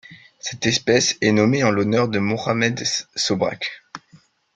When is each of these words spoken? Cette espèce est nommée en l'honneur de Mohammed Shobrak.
Cette 0.39 0.65
espèce 0.65 1.15
est 1.21 1.31
nommée 1.31 1.63
en 1.63 1.69
l'honneur 1.69 2.07
de 2.09 2.17
Mohammed 2.17 2.81
Shobrak. 3.15 3.83